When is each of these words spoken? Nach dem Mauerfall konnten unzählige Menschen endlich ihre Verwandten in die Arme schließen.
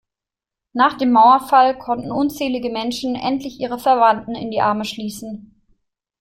Nach 0.73 0.97
dem 0.97 1.11
Mauerfall 1.11 1.77
konnten 1.77 2.11
unzählige 2.11 2.71
Menschen 2.71 3.13
endlich 3.13 3.59
ihre 3.59 3.77
Verwandten 3.77 4.33
in 4.33 4.49
die 4.49 4.59
Arme 4.59 4.83
schließen. 4.83 5.61